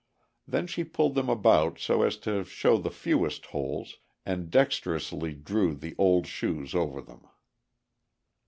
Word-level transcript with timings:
Then 0.47 0.65
she 0.65 0.83
pulled 0.83 1.13
them 1.13 1.29
about 1.29 1.77
so 1.77 2.01
as 2.01 2.17
to 2.25 2.43
show 2.43 2.77
the 2.79 2.89
fewest 2.89 3.45
holes, 3.45 3.97
and 4.25 4.49
dexterously 4.49 5.33
drew 5.35 5.75
the 5.75 5.93
old 5.99 6.25
shoes 6.25 6.73
over 6.73 7.01
them. 7.03 7.27